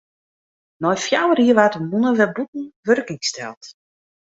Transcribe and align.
Nei 0.81 0.97
fjouwer 1.05 1.39
jier 1.43 1.57
waard 1.59 1.75
de 1.77 1.81
mûne 1.89 2.11
wer 2.17 2.31
bûten 2.35 2.63
wurking 2.85 3.21
steld. 3.29 3.61